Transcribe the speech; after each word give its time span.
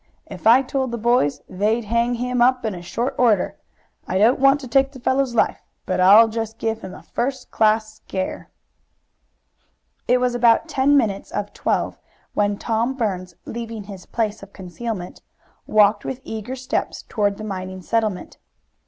If 0.25 0.47
I 0.47 0.63
told 0.63 0.89
the 0.89 0.97
boys 0.97 1.41
they'd 1.47 1.85
hang 1.85 2.15
him 2.15 2.41
up 2.41 2.65
in 2.65 2.81
short 2.81 3.13
order. 3.19 3.57
I 4.07 4.17
don't 4.17 4.39
want 4.39 4.59
to 4.61 4.67
take 4.67 4.91
the 4.91 4.99
fellow's 4.99 5.35
life, 5.35 5.61
but 5.85 5.99
I'll 5.99 6.27
give 6.27 6.81
him 6.81 6.95
a 6.95 7.03
first 7.03 7.51
class 7.51 7.97
scare." 7.97 8.49
It 10.07 10.19
was 10.19 10.33
about 10.33 10.67
ten 10.67 10.97
minutes 10.97 11.29
of 11.29 11.53
twelve 11.53 11.99
when 12.33 12.57
Tom 12.57 12.95
Burns, 12.95 13.35
leaving 13.45 13.83
his 13.83 14.07
place 14.07 14.41
of 14.41 14.53
concealment, 14.53 15.21
walked 15.67 16.03
with 16.03 16.21
eager 16.23 16.55
steps 16.55 17.03
toward 17.03 17.37
the 17.37 17.43
mining 17.43 17.83
settlement. 17.83 18.39